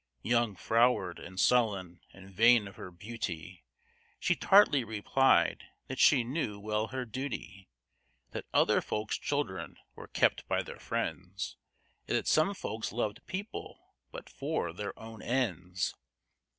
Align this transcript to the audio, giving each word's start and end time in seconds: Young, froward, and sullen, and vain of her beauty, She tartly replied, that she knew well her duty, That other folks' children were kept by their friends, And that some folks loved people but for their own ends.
Young, 0.23 0.55
froward, 0.55 1.19
and 1.19 1.39
sullen, 1.39 1.99
and 2.11 2.31
vain 2.31 2.67
of 2.67 2.75
her 2.75 2.89
beauty, 2.89 3.63
She 4.19 4.35
tartly 4.35 4.83
replied, 4.83 5.65
that 5.85 5.99
she 5.99 6.23
knew 6.23 6.59
well 6.59 6.87
her 6.87 7.05
duty, 7.05 7.69
That 8.31 8.47
other 8.51 8.81
folks' 8.81 9.19
children 9.19 9.77
were 9.93 10.07
kept 10.07 10.47
by 10.47 10.63
their 10.63 10.79
friends, 10.79 11.55
And 12.07 12.17
that 12.17 12.27
some 12.27 12.55
folks 12.55 12.91
loved 12.91 13.23
people 13.27 13.93
but 14.11 14.27
for 14.27 14.73
their 14.73 14.97
own 14.97 15.21
ends. 15.21 15.93